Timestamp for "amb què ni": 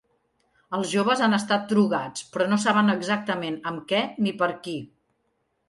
3.73-4.37